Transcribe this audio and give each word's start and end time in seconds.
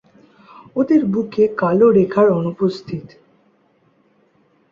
ওদের 0.75 1.01
বুকে 1.05 1.43
কালো 1.57 1.87
রেখার 1.91 2.27
অনুপস্থিত। 2.31 3.05